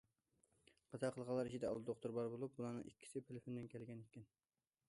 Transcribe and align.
قازا 0.93 1.11
قىلغانلار 1.17 1.49
ئىچىدە 1.51 1.69
ئالتە 1.71 1.85
دوختۇر 1.91 2.15
بار 2.17 2.31
بولۇپ، 2.33 2.57
بۇلارنىڭ 2.57 2.89
ئىككىسى 2.93 3.25
فىلىپپىندىن 3.29 3.73
كەلگەن 3.75 4.05
ئىكەن. 4.07 4.31